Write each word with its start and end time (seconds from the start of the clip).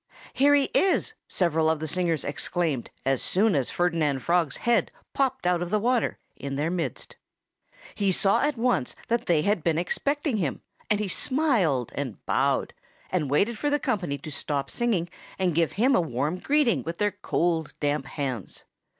"Here 0.33 0.55
he 0.55 0.71
is!" 0.73 1.13
several 1.27 1.69
of 1.69 1.79
the 1.79 1.85
singers 1.85 2.25
exclaimed 2.25 2.89
as 3.05 3.21
soon 3.21 3.53
as 3.53 3.69
Ferdinand 3.69 4.23
Frog's 4.23 4.57
head 4.57 4.89
popped 5.13 5.45
out 5.45 5.61
of 5.61 5.69
the 5.69 5.77
water, 5.77 6.17
in 6.35 6.55
their 6.55 6.71
midst. 6.71 7.17
He 7.93 8.11
saw 8.11 8.41
at 8.41 8.57
once 8.57 8.95
that 9.09 9.27
they 9.27 9.43
had 9.43 9.63
been 9.63 9.77
expecting 9.77 10.37
him; 10.37 10.63
and 10.89 10.99
he 10.99 11.07
smiled 11.07 11.91
and 11.93 12.25
bowed 12.25 12.73
and 13.11 13.29
waited 13.29 13.59
for 13.59 13.69
the 13.69 13.77
company 13.77 14.17
to 14.17 14.31
stop 14.31 14.71
singing 14.71 15.07
and 15.37 15.53
give 15.53 15.73
him 15.73 15.93
a 15.93 16.01
warm 16.01 16.39
greeting 16.39 16.81
with 16.81 16.97
their 16.97 17.11
cold, 17.11 17.75
damp 17.79 18.07
hands. 18.07 18.63